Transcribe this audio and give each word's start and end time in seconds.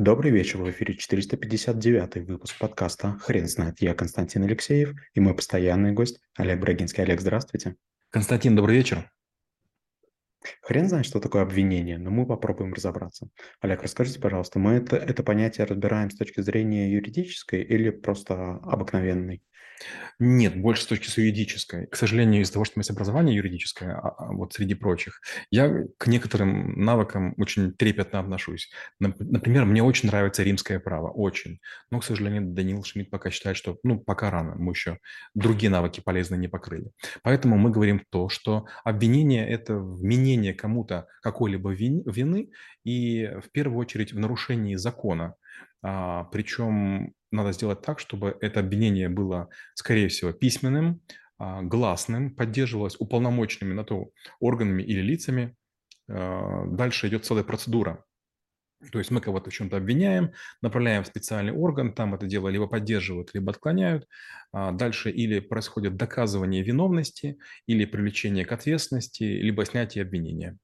Добрый 0.00 0.30
вечер, 0.30 0.62
в 0.62 0.70
эфире 0.70 0.94
459 0.94 2.26
выпуск 2.26 2.58
подкаста 2.58 3.18
«Хрен 3.20 3.46
знает». 3.46 3.82
Я 3.82 3.92
Константин 3.92 4.44
Алексеев 4.44 4.94
и 5.12 5.20
мой 5.20 5.34
постоянный 5.34 5.92
гость 5.92 6.22
Олег 6.38 6.58
Брагинский. 6.58 7.02
Олег, 7.02 7.20
здравствуйте. 7.20 7.76
Константин, 8.08 8.56
добрый 8.56 8.78
вечер. 8.78 9.12
Хрен 10.62 10.88
знает, 10.88 11.04
что 11.04 11.20
такое 11.20 11.42
обвинение, 11.42 11.98
но 11.98 12.10
мы 12.10 12.26
попробуем 12.26 12.72
разобраться. 12.72 13.28
Олег, 13.60 13.82
расскажите, 13.82 14.20
пожалуйста, 14.20 14.58
мы 14.58 14.72
это, 14.76 14.96
это 14.96 15.22
понятие 15.22 15.66
разбираем 15.66 16.10
с 16.10 16.16
точки 16.16 16.40
зрения 16.40 16.90
юридической 16.90 17.62
или 17.62 17.90
просто 17.90 18.54
обыкновенной? 18.62 19.42
Нет, 20.18 20.60
больше 20.60 20.82
с 20.82 20.86
точки 20.86 21.08
зрения 21.08 21.30
юридической. 21.30 21.86
К 21.86 21.96
сожалению, 21.96 22.42
из-за 22.42 22.52
того, 22.54 22.64
что 22.64 22.74
у 22.74 22.78
меня 22.78 22.82
есть 22.82 22.90
образование 22.90 23.36
юридическое, 23.36 23.94
а, 23.94 24.08
а, 24.08 24.32
вот 24.32 24.52
среди 24.52 24.74
прочих, 24.74 25.20
я 25.50 25.84
к 25.98 26.06
некоторым 26.06 26.84
навыкам 26.84 27.34
очень 27.38 27.72
трепетно 27.72 28.20
отношусь. 28.20 28.70
Например, 28.98 29.64
мне 29.64 29.82
очень 29.82 30.08
нравится 30.08 30.42
римское 30.42 30.78
право, 30.78 31.10
очень. 31.10 31.60
Но, 31.90 32.00
к 32.00 32.04
сожалению, 32.04 32.42
Даниил 32.42 32.84
Шмидт 32.84 33.10
пока 33.10 33.30
считает, 33.30 33.56
что, 33.56 33.78
ну, 33.82 33.98
пока 33.98 34.30
рано, 34.30 34.54
мы 34.56 34.72
еще 34.72 34.98
другие 35.34 35.70
навыки 35.70 36.00
полезные 36.00 36.38
не 36.38 36.48
покрыли. 36.48 36.90
Поэтому 37.22 37.56
мы 37.56 37.70
говорим 37.70 38.02
то, 38.10 38.28
что 38.28 38.66
обвинение– 38.84 39.48
это 39.48 39.76
вменение 39.76 40.54
кому-то 40.54 41.06
какой-либо 41.22 41.70
вины, 41.70 42.50
и 42.84 43.26
в 43.42 43.50
первую 43.50 43.78
очередь 43.78 44.12
в 44.12 44.18
нарушении 44.18 44.74
закона. 44.76 45.34
А, 45.82 46.24
причем 46.24 47.14
надо 47.30 47.52
сделать 47.52 47.82
так, 47.82 47.98
чтобы 48.00 48.36
это 48.40 48.60
обвинение 48.60 49.08
было, 49.08 49.48
скорее 49.74 50.08
всего, 50.08 50.32
письменным, 50.32 51.02
а, 51.38 51.62
гласным, 51.62 52.34
поддерживалось 52.34 52.96
уполномоченными 52.98 53.72
на 53.72 53.84
то 53.84 54.10
органами 54.40 54.82
или 54.82 55.00
лицами. 55.00 55.56
А, 56.08 56.66
дальше 56.66 57.08
идет 57.08 57.24
целая 57.24 57.44
процедура. 57.44 58.04
То 58.92 58.98
есть 58.98 59.10
мы 59.10 59.20
кого-то 59.20 59.50
в 59.50 59.52
чем-то 59.52 59.76
обвиняем, 59.76 60.32
направляем 60.62 61.04
в 61.04 61.06
специальный 61.06 61.52
орган, 61.52 61.92
там 61.92 62.14
это 62.14 62.26
дело 62.26 62.48
либо 62.48 62.66
поддерживают, 62.66 63.34
либо 63.34 63.52
отклоняют. 63.52 64.08
Дальше 64.54 65.10
или 65.10 65.40
происходит 65.40 65.96
доказывание 65.96 66.62
виновности, 66.62 67.38
или 67.66 67.84
привлечение 67.84 68.46
к 68.46 68.52
ответственности, 68.52 69.22
либо 69.24 69.66
снятие 69.66 70.02
обвинения. 70.02 70.58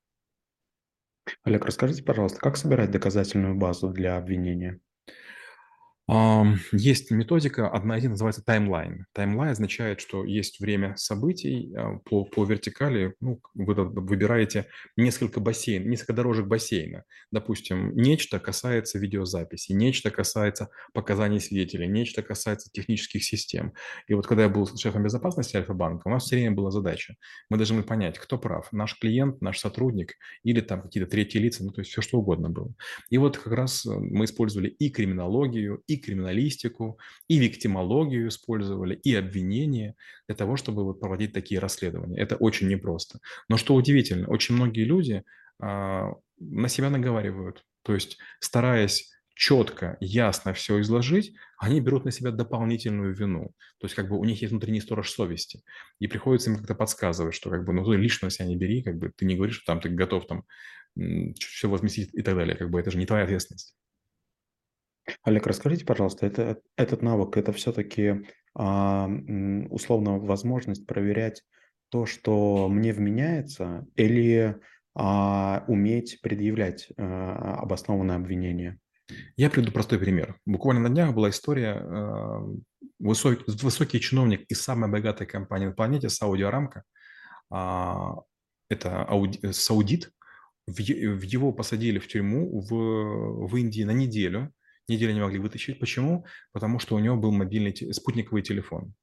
Олег, 1.45 1.65
расскажите, 1.65 2.03
пожалуйста, 2.03 2.39
как 2.41 2.57
собирать 2.57 2.91
доказательную 2.91 3.57
базу 3.57 3.89
для 3.91 4.17
обвинения? 4.17 4.81
Есть 6.09 7.11
методика, 7.11 7.69
одна 7.69 7.99
из 7.99 8.03
них 8.03 8.11
называется 8.11 8.45
таймлайн. 8.45 9.07
Таймлайн 9.13 9.51
означает, 9.53 10.01
что 10.01 10.25
есть 10.25 10.61
время 10.61 10.95
событий 10.97 11.75
а, 11.77 11.99
по, 12.05 12.25
по 12.25 12.45
вертикали. 12.45 13.15
Ну, 13.21 13.41
вы 13.55 13.75
выбираете 13.75 14.67
несколько 14.97 15.41
бассейн, 15.41 15.91
несколько 15.91 16.13
дорожек 16.13 16.47
бассейна. 16.47 17.03
Допустим, 17.33 17.93
нечто 17.97 18.39
касается 18.39 19.01
видеозаписи, 19.01 19.73
нечто 19.73 20.13
касается 20.13 20.69
показаний 20.95 21.41
свидетелей, 21.41 21.89
нечто 21.89 22.23
касается 22.23 22.71
технических 22.71 23.25
систем. 23.25 23.73
И 24.07 24.15
вот 24.15 24.29
когда 24.29 24.45
я 24.45 24.49
был 24.49 24.69
шефом 24.77 25.03
безопасности 25.03 25.57
Альфа-банка, 25.57 26.07
у 26.07 26.11
нас 26.11 26.25
все 26.25 26.37
время 26.37 26.55
была 26.55 26.71
задача. 26.71 27.17
Мы 27.51 27.57
должны 27.57 27.83
понять, 27.83 28.17
кто 28.19 28.39
прав, 28.39 28.73
наш 28.73 28.97
клиент, 28.97 29.41
наш 29.41 29.59
сотрудник 29.59 30.15
или 30.45 30.61
там 30.61 30.83
какие-то 30.83 31.11
третьи 31.11 31.39
лица, 31.39 31.65
ну 31.65 31.73
то 31.73 31.81
есть 31.81 31.91
все 31.91 32.01
что 32.01 32.19
угодно 32.19 32.49
было. 32.49 32.73
И 33.11 33.19
вот 33.19 33.39
как 33.39 33.53
раз 33.53 33.85
э, 33.85 33.91
мы 33.91 34.27
использовали 34.27 34.69
и 34.69 34.89
криминологию, 34.89 35.83
и 35.89 35.96
криминалистику, 35.99 36.99
и 37.29 37.39
виктимологию 37.39 38.29
использовали, 38.29 38.95
и 38.95 39.15
обвинения 39.15 39.95
для 40.29 40.37
того, 40.37 40.57
чтобы 40.57 40.85
вот 40.85 41.01
проводить 41.01 41.33
такие 41.33 41.61
расследования. 41.61 42.19
Это 42.19 42.37
очень 42.37 42.69
непросто. 42.69 43.21
Но 43.49 43.57
что 43.57 43.75
удивительно, 43.75 44.29
очень 44.29 44.55
многие 44.55 44.85
люди 44.85 45.23
а, 45.61 46.13
на 46.39 46.69
себя 46.69 46.91
наговаривают. 46.91 47.65
То 47.83 47.95
есть, 47.95 48.19
стараясь 48.41 49.11
четко, 49.37 49.99
ясно 50.01 50.55
все 50.55 50.81
изложить, 50.81 51.35
они 51.59 51.81
берут 51.81 52.05
на 52.05 52.11
себя 52.11 52.31
дополнительную 52.31 53.15
вину. 53.15 53.53
То 53.79 53.85
есть 53.85 53.95
как 53.95 54.09
бы 54.09 54.19
у 54.19 54.25
них 54.25 54.41
есть 54.41 54.51
внутренний 54.51 54.81
сторож 54.81 55.11
совести. 55.11 55.63
И 55.99 56.09
приходится 56.09 56.51
им 56.51 56.57
как-то 56.57 56.75
подсказывать, 56.75 57.35
что 57.35 57.51
как 57.51 57.65
бы, 57.65 57.73
ну, 57.73 57.85
ты 57.85 57.97
лично 57.97 58.31
себя 58.31 58.47
не 58.47 58.57
бери, 58.57 58.83
как 58.83 58.97
бы 58.99 59.13
ты 59.15 59.27
не 59.27 59.37
говоришь, 59.37 59.57
что 59.57 59.67
там 59.67 59.81
ты 59.81 59.91
готов 59.91 60.27
там 60.27 60.45
все 61.39 61.69
возместить 61.69 62.11
и 62.15 62.23
так 62.23 62.35
далее. 62.35 62.57
Как 62.57 62.71
бы 62.71 62.81
это 62.81 62.91
же 62.91 62.99
не 62.99 63.07
твоя 63.07 63.25
ответственность. 63.25 63.75
Олег, 65.27 65.49
расскажите, 65.49 65.85
пожалуйста, 65.85 66.25
это, 66.25 66.61
этот 66.77 67.03
навык, 67.03 67.37
это 67.37 67.53
все-таки 67.53 68.25
а, 68.55 69.11
условно 69.71 70.21
возможность 70.21 70.87
проверять 70.87 71.43
то, 71.89 72.07
что 72.07 72.69
мне 72.69 72.93
вменяется, 72.93 73.89
или 73.97 74.57
а, 74.95 75.65
уметь 75.67 76.21
предъявлять 76.23 76.93
а, 76.97 77.57
обоснованное 77.57 78.15
обвинение? 78.15 78.79
Я 79.37 79.51
приведу 79.51 79.73
простой 79.73 79.99
пример. 79.99 80.39
Буквально 80.47 80.83
на 80.83 80.91
днях 80.91 81.13
была 81.13 81.31
история, 81.31 81.73
а, 81.75 82.47
высокий, 83.01 83.43
высокий 83.49 83.99
чиновник 83.99 84.45
из 84.49 84.63
самой 84.63 84.89
богатой 84.89 85.27
компании 85.27 85.67
на 85.67 85.73
планете, 85.73 86.09
Сауди 86.09 86.45
Арамко, 86.45 86.85
а, 87.51 88.15
это 88.71 89.03
ауди, 89.03 89.41
саудит, 89.51 90.13
в, 90.69 90.77
в 90.79 91.23
его 91.23 91.51
посадили 91.51 91.99
в 91.99 92.07
тюрьму 92.07 92.61
в, 92.61 93.49
в 93.49 93.57
Индии 93.57 93.83
на 93.83 93.91
неделю– 93.91 94.53
неделю 94.89 95.15
не 95.15 95.21
могли 95.21 95.39
вытащить. 95.39 95.79
Почему? 95.79 96.27
Потому 96.53 96.79
что 96.79 96.95
у 96.95 96.99
него 96.99 97.17
был 97.17 97.33
мобильный 97.33 97.75
спутниковый 97.93 98.43
телефон. 98.43 98.95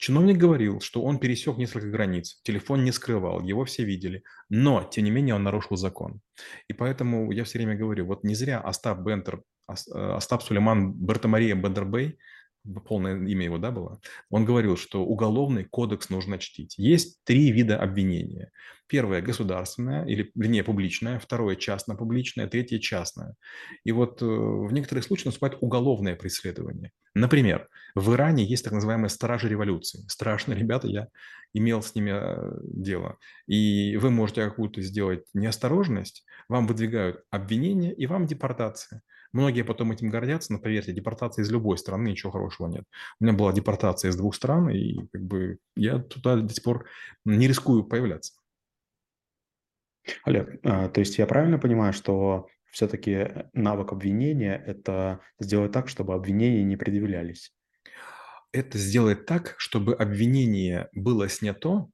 Чиновник 0.00 0.38
говорил, 0.38 0.80
что 0.80 1.02
он 1.02 1.18
пересек 1.18 1.58
несколько 1.58 1.88
границ, 1.88 2.40
телефон 2.42 2.84
не 2.84 2.90
скрывал, 2.90 3.42
его 3.42 3.66
все 3.66 3.84
видели, 3.84 4.22
но, 4.48 4.82
тем 4.82 5.04
не 5.04 5.10
менее, 5.10 5.34
он 5.34 5.42
нарушил 5.42 5.76
закон. 5.76 6.22
И 6.68 6.72
поэтому 6.72 7.30
я 7.32 7.44
все 7.44 7.58
время 7.58 7.76
говорю, 7.76 8.06
вот 8.06 8.24
не 8.24 8.34
зря 8.34 8.60
Остап 8.60 9.00
Бентер, 9.00 9.42
э, 9.68 9.72
Остап 9.92 10.42
Сулейман 10.42 10.94
Бертамария 10.94 11.54
Бендербей 11.54 12.18
полное 12.86 13.16
имя 13.16 13.44
его, 13.44 13.58
да, 13.58 13.70
было, 13.70 14.00
он 14.30 14.44
говорил, 14.44 14.76
что 14.76 15.04
уголовный 15.04 15.64
кодекс 15.64 16.10
нужно 16.10 16.38
чтить. 16.38 16.74
Есть 16.78 17.20
три 17.24 17.50
вида 17.52 17.80
обвинения. 17.80 18.50
Первое– 18.86 19.22
государственное, 19.22 20.04
или, 20.04 20.32
вернее, 20.34 20.64
публичное. 20.64 21.20
Второе– 21.20 21.54
частно-публичное. 21.56 22.48
Третье– 22.48 22.78
частное. 22.80 23.36
И 23.84 23.92
вот 23.92 24.20
э, 24.20 24.24
в 24.26 24.72
некоторых 24.72 25.04
случаях 25.04 25.26
наступает 25.26 25.58
уголовное 25.60 26.16
преследование. 26.16 26.90
Например, 27.14 27.68
в 27.94 28.12
Иране 28.14 28.44
есть 28.44 28.64
так 28.64 28.72
называемые 28.72 29.08
стражи 29.08 29.48
революции. 29.48 30.04
Страшные 30.08 30.58
ребята, 30.58 30.88
я 30.88 31.06
имел 31.52 31.82
с 31.82 31.94
ними 31.94 32.10
э, 32.12 32.60
дело. 32.64 33.18
И 33.46 33.96
вы 33.96 34.10
можете 34.10 34.44
какую-то 34.44 34.82
сделать 34.82 35.24
неосторожность, 35.34 36.24
вам 36.48 36.66
выдвигают 36.66 37.22
обвинение 37.30 37.94
и 37.94 38.06
вам 38.06 38.26
депортация. 38.26 39.02
Многие 39.32 39.62
потом 39.62 39.92
этим 39.92 40.10
гордятся, 40.10 40.52
но 40.52 40.58
поверьте, 40.58 40.92
депортация 40.92 41.42
из 41.44 41.50
любой 41.50 41.78
страны, 41.78 42.08
ничего 42.08 42.32
хорошего 42.32 42.66
нет. 42.66 42.84
У 43.20 43.24
меня 43.24 43.32
была 43.32 43.52
депортация 43.52 44.10
из 44.10 44.16
двух 44.16 44.34
стран, 44.34 44.70
и 44.70 45.06
как 45.12 45.22
бы 45.22 45.58
я 45.76 45.98
туда 45.98 46.36
до 46.36 46.52
сих 46.52 46.64
пор 46.64 46.86
не 47.24 47.46
рискую 47.46 47.84
появляться. 47.84 48.32
Олег, 50.24 50.58
а, 50.64 50.88
то 50.88 51.00
есть 51.00 51.18
я 51.18 51.26
правильно 51.26 51.58
понимаю, 51.58 51.92
что 51.92 52.48
все-таки 52.70 53.28
навык 53.52 53.92
обвинения– 53.92 54.62
это 54.66 55.20
сделать 55.38 55.72
так, 55.72 55.88
чтобы 55.88 56.14
обвинения 56.14 56.64
не 56.64 56.76
предъявлялись? 56.76 57.52
Это 58.52 58.78
сделать 58.78 59.26
так, 59.26 59.54
чтобы 59.58 59.94
обвинение 59.94 60.88
было 60.92 61.28
снято 61.28 61.88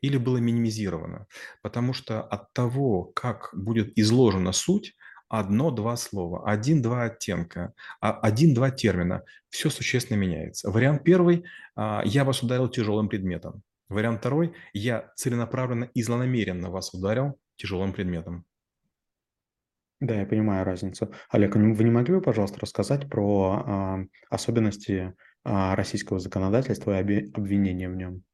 или 0.00 0.16
было 0.16 0.38
минимизировано. 0.38 1.26
Потому 1.62 1.92
что 1.92 2.22
от 2.22 2.52
того, 2.52 3.04
как 3.04 3.50
будет 3.52 3.96
изложена 3.96 4.52
суть, 4.52 4.96
одно-два 5.30 5.96
слова, 5.96 6.42
один-два 6.44 7.04
оттенка, 7.04 7.72
а, 8.00 8.18
один-два 8.20 8.70
термина. 8.70 9.22
Все 9.48 9.70
существенно 9.70 10.18
меняется. 10.18 10.70
Вариант 10.70 11.04
первый 11.04 11.44
а,– 11.76 12.02
я 12.04 12.24
вас 12.24 12.42
ударил 12.42 12.68
тяжелым 12.68 13.08
предметом. 13.08 13.62
Вариант 13.88 14.20
второй– 14.20 14.54
я 14.74 15.12
целенаправленно 15.16 15.84
и 15.94 16.02
злонамеренно 16.02 16.70
вас 16.70 16.92
ударил 16.92 17.38
тяжелым 17.56 17.92
предметом. 17.92 18.44
Да, 20.00 20.14
я 20.18 20.26
понимаю 20.26 20.64
разницу. 20.64 21.12
Олег, 21.28 21.54
вы 21.54 21.84
не 21.84 21.90
могли 21.90 22.14
бы, 22.14 22.20
пожалуйста, 22.22 22.58
рассказать 22.60 23.08
про 23.08 23.62
а, 23.64 23.98
особенности 24.30 25.14
а, 25.44 25.76
российского 25.76 26.18
законодательства 26.18 27.00
и 27.00 27.30
обвинения 27.32 27.88
в 27.88 27.94
нем? 27.94 28.24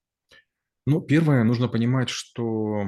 Ну, 0.86 1.00
первое, 1.00 1.44
нужно 1.44 1.68
понимать, 1.68 2.08
что 2.08 2.84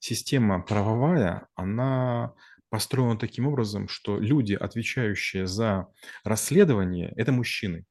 система 0.00 0.62
правовая, 0.62 1.46
она 1.54 2.34
построена 2.70 3.18
таким 3.18 3.46
образом, 3.46 3.88
что 3.88 4.18
люди, 4.18 4.54
отвечающие 4.54 5.46
за 5.46 5.88
расследование, 6.24 7.12
это 7.16 7.32
мужчины. 7.32 7.84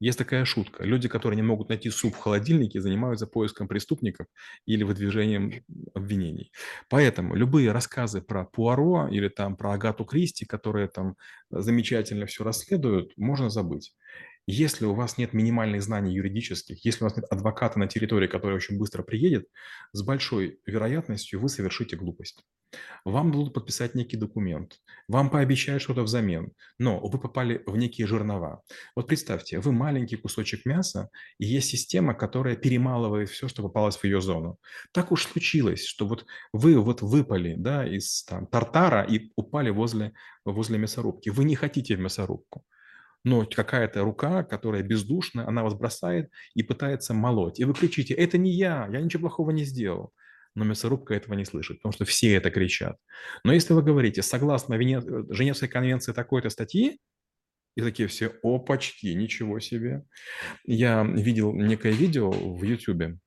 Есть 0.00 0.18
такая 0.18 0.46
шутка. 0.46 0.82
Люди, 0.82 1.08
которые 1.08 1.36
не 1.36 1.42
могут 1.42 1.68
найти 1.68 1.90
суп 1.90 2.14
в 2.14 2.18
холодильнике, 2.18 2.80
занимаются 2.80 3.26
поиском 3.26 3.68
преступников 3.68 4.26
или 4.64 4.82
выдвижением 4.82 5.62
обвинений. 5.92 6.52
Поэтому 6.88 7.34
любые 7.34 7.70
рассказы 7.70 8.22
про 8.22 8.46
Пуаро 8.46 9.08
или 9.08 9.28
там 9.28 9.56
про 9.56 9.74
Агату 9.74 10.06
Кристи, 10.06 10.46
которые 10.46 10.88
там 10.88 11.16
замечательно 11.50 12.24
все 12.24 12.44
расследуют, 12.44 13.12
можно 13.18 13.50
забыть. 13.50 13.94
Если 14.52 14.84
у 14.84 14.94
вас 14.94 15.16
нет 15.16 15.32
минимальных 15.32 15.80
знаний 15.80 16.12
юридических, 16.12 16.84
если 16.84 17.04
у 17.04 17.06
вас 17.06 17.16
нет 17.16 17.24
адвоката 17.30 17.78
на 17.78 17.86
территории, 17.86 18.26
который 18.26 18.56
очень 18.56 18.78
быстро 18.78 19.04
приедет, 19.04 19.46
с 19.92 20.02
большой 20.02 20.58
вероятностью 20.66 21.38
вы 21.38 21.48
совершите 21.48 21.94
глупость. 21.94 22.44
Вам 23.04 23.30
дадут 23.30 23.54
подписать 23.54 23.94
некий 23.94 24.16
документ, 24.16 24.80
вам 25.06 25.30
пообещают 25.30 25.84
что-то 25.84 26.02
взамен, 26.02 26.52
но 26.78 26.98
вы 26.98 27.20
попали 27.20 27.62
в 27.64 27.76
некие 27.76 28.08
жернова. 28.08 28.62
Вот 28.96 29.06
представьте, 29.06 29.60
вы 29.60 29.70
маленький 29.70 30.16
кусочек 30.16 30.66
мяса, 30.66 31.10
и 31.38 31.46
есть 31.46 31.68
система, 31.68 32.14
которая 32.14 32.56
перемалывает 32.56 33.28
все, 33.28 33.46
что 33.46 33.62
попалось 33.62 33.98
в 33.98 34.02
ее 34.02 34.20
зону. 34.20 34.58
Так 34.90 35.12
уж 35.12 35.26
случилось, 35.26 35.86
что 35.86 36.08
вот 36.08 36.26
вы 36.52 36.76
вот 36.80 37.02
выпали 37.02 37.54
да, 37.56 37.86
из 37.86 38.24
там, 38.24 38.48
тартара 38.48 39.04
и 39.04 39.30
упали 39.36 39.70
возле, 39.70 40.12
возле 40.44 40.76
мясорубки. 40.76 41.28
Вы 41.28 41.44
не 41.44 41.54
хотите 41.54 41.94
в 41.94 42.00
мясорубку 42.00 42.64
но 43.24 43.46
какая-то 43.46 44.02
рука, 44.02 44.44
которая 44.44 44.82
бездушна, 44.82 45.46
она 45.46 45.62
вас 45.62 45.74
бросает 45.74 46.30
и 46.54 46.62
пытается 46.62 47.14
молоть. 47.14 47.60
И 47.60 47.64
вы 47.64 47.74
кричите, 47.74 48.14
это 48.14 48.38
не 48.38 48.52
я, 48.52 48.88
я 48.90 49.00
ничего 49.00 49.22
плохого 49.22 49.50
не 49.50 49.64
сделал. 49.64 50.12
Но 50.54 50.64
мясорубка 50.64 51.14
этого 51.14 51.34
не 51.34 51.44
слышит, 51.44 51.78
потому 51.78 51.92
что 51.92 52.04
все 52.04 52.34
это 52.34 52.50
кричат. 52.50 52.96
Но 53.44 53.52
если 53.52 53.72
вы 53.72 53.82
говорите, 53.82 54.22
согласно 54.22 54.74
Вене... 54.74 55.00
Женевской 55.30 55.68
конвенции 55.68 56.12
такой-то 56.12 56.50
статьи, 56.50 56.98
и 57.76 57.82
такие 57.82 58.08
все, 58.08 58.32
опачки, 58.42 59.06
ничего 59.06 59.60
себе. 59.60 60.04
Я 60.64 61.04
видел 61.04 61.54
некое 61.54 61.92
видео 61.92 62.30
в 62.30 62.62
YouTube, 62.64 63.20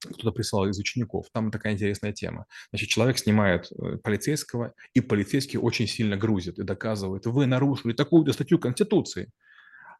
кто-то 0.00 0.32
прислал 0.32 0.66
из 0.66 0.78
учеников. 0.78 1.26
Там 1.32 1.50
такая 1.50 1.72
интересная 1.72 2.12
тема. 2.12 2.46
Значит, 2.70 2.88
человек 2.88 3.18
снимает 3.18 3.70
э, 3.72 3.96
полицейского, 3.98 4.74
и 4.94 5.00
полицейский 5.00 5.58
очень 5.58 5.86
сильно 5.86 6.16
грузит 6.16 6.58
и 6.58 6.64
доказывает, 6.64 7.26
вы 7.26 7.46
нарушили 7.46 7.92
такую-то 7.92 8.32
статью 8.32 8.58
Конституции. 8.58 9.30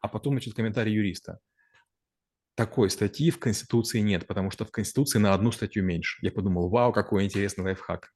А 0.01 0.07
потом, 0.07 0.33
значит, 0.33 0.53
комментарий 0.53 0.93
юриста. 0.93 1.39
Такой 2.55 2.89
статьи 2.89 3.29
в 3.29 3.39
Конституции 3.39 3.99
нет, 3.99 4.25
потому 4.25 4.51
что 4.51 4.65
в 4.65 4.71
Конституции 4.71 5.19
на 5.19 5.33
одну 5.33 5.51
статью 5.51 5.83
меньше. 5.83 6.17
Я 6.21 6.31
подумал, 6.31 6.69
вау, 6.69 6.91
какой 6.91 7.25
интересный 7.25 7.63
лайфхак. 7.63 8.11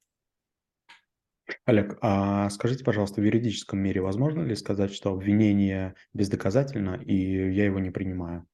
Олег, 1.66 1.98
а 2.02 2.50
скажите, 2.50 2.84
пожалуйста, 2.84 3.22
в 3.22 3.26
юридическом 3.26 3.80
мире 3.80 4.02
возможно 4.02 4.42
ли 4.42 4.56
сказать, 4.56 4.94
что 4.94 5.12
обвинение 5.12 5.96
бездоказательно, 6.14 6.96
и 6.96 7.54
я 7.54 7.66
его 7.66 7.80
не 7.80 7.92
принимаю? 7.92 8.48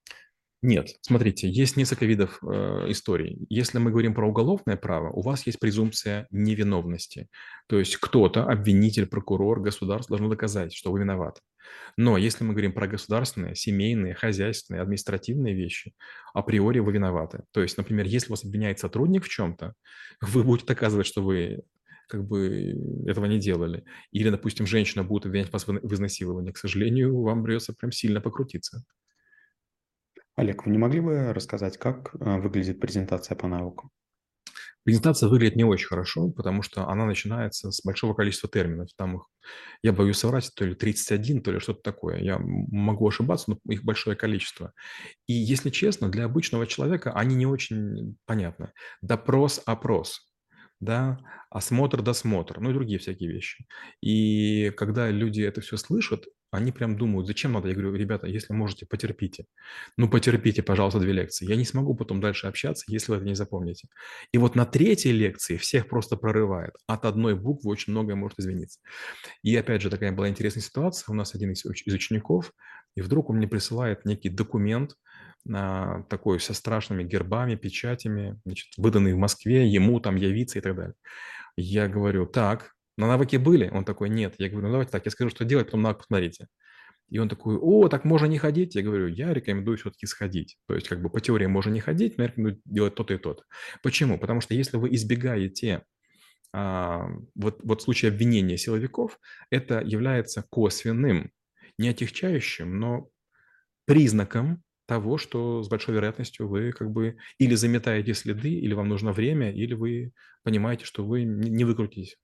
Нет, 0.63 0.95
смотрите, 1.01 1.47
есть 1.49 1.77
несколько 1.77 2.05
видов 2.05 2.39
э, 2.41 2.85
историй. 2.89 3.45
Если 3.47 3.77
мы 3.77 3.91
говорим 3.91 4.15
про 4.15 4.27
уголовное 4.27 4.75
право, 4.75 5.11
у 5.11 5.21
вас 5.21 5.45
есть 5.45 5.59
презумпция 5.59 6.27
невиновности. 6.31 7.27
То 7.67 7.77
есть 7.77 7.97
кто-то, 7.97 8.43
обвинитель, 8.43 9.05
прокурор, 9.05 9.61
государство 9.61 10.17
должно 10.17 10.29
доказать, 10.29 10.73
что 10.73 10.91
вы 10.91 11.01
виноваты. 11.01 11.41
Но 11.95 12.17
если 12.17 12.43
мы 12.43 12.53
говорим 12.53 12.73
про 12.73 12.87
государственные, 12.87 13.55
семейные, 13.55 14.15
хозяйственные, 14.15 14.81
административные 14.81 15.53
вещи, 15.53 15.93
априори 16.33 16.79
вы 16.79 16.91
виноваты. 16.91 17.43
То 17.51 17.61
есть, 17.61 17.77
например, 17.77 18.07
если 18.07 18.31
вас 18.31 18.43
обвиняет 18.43 18.79
сотрудник 18.79 19.25
в 19.25 19.29
чем-то, 19.29 19.73
вы 20.21 20.43
будете 20.43 20.65
доказывать, 20.67 21.05
что 21.05 21.21
вы 21.21 21.61
как 22.09 22.25
бы 22.25 22.73
этого 23.05 23.25
не 23.25 23.37
делали. 23.37 23.83
Или, 24.11 24.29
допустим, 24.31 24.65
женщина 24.65 25.03
будет 25.03 25.27
обвинять 25.27 25.53
вас 25.53 25.67
в 25.67 25.93
изнасиловании. 25.93 26.51
К 26.51 26.57
сожалению, 26.57 27.21
вам 27.21 27.43
придется 27.43 27.73
прям 27.73 27.91
сильно 27.91 28.21
покрутиться. 28.21 28.83
Олег, 30.37 30.65
вы 30.65 30.71
не 30.71 30.77
могли 30.77 30.99
бы 30.99 31.33
рассказать, 31.33 31.77
как 31.79 32.13
э, 32.13 32.39
выглядит 32.39 32.79
презентация 32.79 33.35
по 33.35 33.47
навыку? 33.47 33.89
Презентация 34.83 35.29
выглядит 35.29 35.55
не 35.55 35.63
очень 35.63 35.87
хорошо, 35.87 36.29
потому 36.29 36.61
что 36.61 36.87
она 36.87 37.05
начинается 37.05 37.71
с 37.71 37.83
большого 37.83 38.13
количества 38.13 38.47
терминов. 38.47 38.89
Там 38.95 39.17
их, 39.17 39.23
я 39.81 39.93
боюсь 39.93 40.19
соврать, 40.19 40.51
то 40.55 40.63
ли 40.63 40.75
31, 40.75 41.41
то 41.41 41.51
ли 41.51 41.59
что-то 41.59 41.81
такое. 41.81 42.19
Я 42.19 42.37
могу 42.39 43.07
ошибаться, 43.07 43.51
но 43.51 43.57
их 43.73 43.83
большое 43.83 44.15
количество. 44.15 44.73
И 45.25 45.33
если 45.33 45.71
честно, 45.71 46.07
для 46.07 46.25
обычного 46.25 46.67
человека 46.67 47.11
они 47.13 47.35
не 47.35 47.47
очень 47.47 48.15
понятны. 48.25 48.71
Допрос, 49.01 49.61
опрос 49.65 50.21
да, 50.79 51.17
осмотр, 51.49 52.01
досмотр, 52.01 52.59
ну 52.59 52.69
и 52.69 52.73
другие 52.73 52.99
всякие 52.99 53.31
вещи. 53.31 53.65
И 54.01 54.71
когда 54.71 55.09
люди 55.09 55.41
это 55.41 55.61
все 55.61 55.77
слышат, 55.77 56.25
они 56.51 56.71
прям 56.71 56.97
думают, 56.97 57.27
зачем 57.27 57.53
надо? 57.53 57.67
Я 57.67 57.73
говорю, 57.73 57.93
ребята, 57.93 58.27
если 58.27 58.53
можете, 58.53 58.85
потерпите. 58.85 59.45
Ну, 59.97 60.09
потерпите, 60.09 60.63
пожалуйста, 60.63 60.99
две 60.99 61.11
лекции. 61.11 61.45
Я 61.45 61.55
не 61.55 61.65
смогу 61.65 61.95
потом 61.95 62.21
дальше 62.21 62.47
общаться, 62.47 62.85
если 62.87 63.11
вы 63.11 63.17
это 63.17 63.25
не 63.25 63.35
запомните. 63.35 63.89
И 64.31 64.37
вот 64.37 64.55
на 64.55 64.65
третьей 64.65 65.11
лекции 65.11 65.57
всех 65.57 65.89
просто 65.89 66.15
прорывает. 66.15 66.73
От 66.87 67.05
одной 67.05 67.35
буквы 67.35 67.71
очень 67.71 67.91
многое 67.91 68.15
может 68.15 68.39
измениться. 68.39 68.79
И 69.43 69.55
опять 69.55 69.81
же, 69.81 69.89
такая 69.89 70.11
была 70.11 70.29
интересная 70.29 70.63
ситуация. 70.63 71.11
У 71.11 71.15
нас 71.15 71.35
один 71.35 71.51
из, 71.51 71.65
из 71.65 71.93
учеников, 71.93 72.53
и 72.95 73.01
вдруг 73.01 73.29
он 73.29 73.37
мне 73.37 73.47
присылает 73.47 74.05
некий 74.05 74.29
документ, 74.29 74.95
а, 75.53 76.03
такой 76.03 76.39
со 76.39 76.53
страшными 76.53 77.03
гербами, 77.03 77.55
печатями, 77.55 78.39
значит, 78.45 78.67
выданный 78.77 79.13
в 79.13 79.17
Москве, 79.17 79.67
ему 79.67 79.99
там 79.99 80.15
явиться 80.15 80.59
и 80.59 80.61
так 80.61 80.75
далее. 80.75 80.95
Я 81.55 81.87
говорю, 81.87 82.25
так, 82.25 82.73
на 82.97 83.07
навыке 83.07 83.39
были? 83.39 83.69
Он 83.69 83.85
такой, 83.85 84.09
нет. 84.09 84.35
Я 84.37 84.49
говорю, 84.49 84.67
ну 84.67 84.71
давайте 84.73 84.91
так, 84.91 85.05
я 85.05 85.11
скажу, 85.11 85.29
что 85.29 85.45
делать, 85.45 85.67
потом 85.67 85.81
навык 85.83 85.99
посмотрите. 85.99 86.47
И 87.09 87.19
он 87.19 87.29
такой, 87.29 87.55
о, 87.55 87.87
так 87.87 88.03
можно 88.03 88.25
не 88.25 88.37
ходить? 88.37 88.75
Я 88.75 88.81
говорю, 88.81 89.07
я 89.07 89.33
рекомендую 89.33 89.77
все-таки 89.77 90.05
сходить. 90.05 90.57
То 90.67 90.75
есть 90.75 90.89
как 90.89 91.01
бы 91.01 91.09
по 91.09 91.21
теории 91.21 91.45
можно 91.45 91.71
не 91.71 91.79
ходить, 91.79 92.17
но 92.17 92.23
я 92.23 92.29
рекомендую 92.29 92.61
делать 92.65 92.95
то-то 92.95 93.13
и 93.13 93.17
то-то. 93.17 93.43
Почему? 93.81 94.19
Потому 94.19 94.41
что 94.41 94.53
если 94.53 94.77
вы 94.77 94.93
избегаете 94.93 95.83
а, 96.53 97.07
вот, 97.35 97.59
вот 97.63 97.81
в 97.81 97.83
случае 97.83 98.11
обвинения 98.11 98.57
силовиков, 98.57 99.19
это 99.49 99.81
является 99.81 100.43
косвенным, 100.49 101.31
не 101.77 101.89
отягчающим, 101.89 102.77
но 102.77 103.09
признаком 103.85 104.63
того, 104.85 105.17
что 105.17 105.63
с 105.63 105.69
большой 105.69 105.95
вероятностью 105.95 106.47
вы 106.47 106.71
как 106.71 106.91
бы 106.91 107.17
или 107.37 107.55
заметаете 107.55 108.13
следы, 108.13 108.49
или 108.49 108.73
вам 108.73 108.89
нужно 108.89 109.11
время, 109.11 109.51
или 109.51 109.73
вы 109.73 110.13
понимаете, 110.43 110.85
что 110.85 111.05
вы 111.05 111.23
не 111.23 111.63
выкрутитесь. 111.63 112.17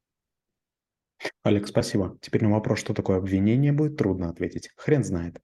Олег, 1.43 1.67
спасибо. 1.67 2.17
Теперь 2.21 2.43
на 2.43 2.51
вопрос, 2.51 2.79
что 2.79 2.93
такое 2.93 3.17
обвинение, 3.17 3.71
будет 3.71 3.97
трудно 3.97 4.29
ответить. 4.29 4.69
Хрен 4.75 5.03
знает. 5.03 5.41